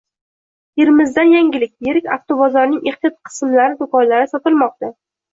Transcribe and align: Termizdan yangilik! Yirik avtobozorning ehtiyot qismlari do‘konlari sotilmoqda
Termizdan 0.79 1.27
yangilik! 1.33 1.73
Yirik 1.87 2.07
avtobozorning 2.15 2.79
ehtiyot 2.91 3.19
qismlari 3.29 3.77
do‘konlari 3.83 4.31
sotilmoqda 4.33 4.91